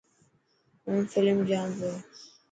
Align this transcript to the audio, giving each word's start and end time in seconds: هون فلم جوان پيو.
هون 0.85 1.01
فلم 1.11 1.37
جوان 1.47 1.69
پيو. 1.77 1.93